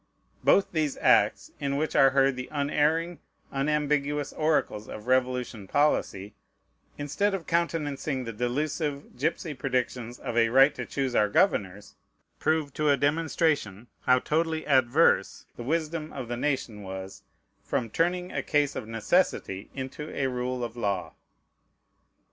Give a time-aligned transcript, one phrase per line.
[0.43, 3.19] Both these acts, in which are heard the unerring,
[3.51, 6.33] unambiguous oracles of Revolution policy,
[6.97, 11.93] instead of countenancing the delusive gypsy predictions of a "right to choose our governors,"
[12.39, 17.21] prove to a demonstration how totally adverse the wisdom of the nation was
[17.63, 21.13] from turning a case of necessity into a rule of law.